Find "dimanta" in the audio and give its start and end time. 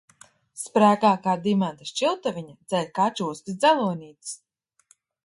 1.43-1.87